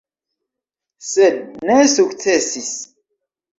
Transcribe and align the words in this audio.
Sed 1.09 1.37
ne 1.71 1.77
sukcesis. 1.93 2.75